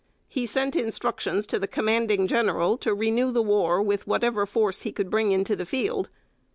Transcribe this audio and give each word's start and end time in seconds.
He 0.27 0.47
sent 0.47 0.75
instructions 0.75 1.45
to 1.45 1.59
the 1.59 1.67
Commanding 1.67 2.27
General 2.27 2.75
to 2.79 2.91
renew 2.95 3.31
the 3.31 3.43
war 3.43 3.83
with 3.83 4.07
whatever 4.07 4.47
force 4.47 4.81
he 4.81 4.91
could 4.91 5.11
bring 5.11 5.31
into 5.31 5.55
the 5.55 5.63
field. 5.63 6.09